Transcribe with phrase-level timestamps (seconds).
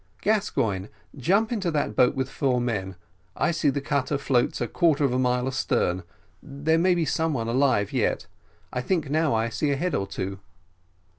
[0.23, 2.95] "Gascoigne, jump into the boat with four men
[3.35, 6.01] I see the cutter floats a quarter of a mile astern:
[6.41, 8.25] there may be some one alive yet.
[8.73, 10.39] I think now I see a head or two."